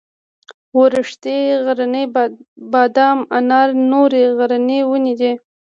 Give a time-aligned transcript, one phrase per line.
[0.77, 2.03] وړښتی غرنی
[2.71, 5.31] بادام انار نورې غرنۍ ونې دي.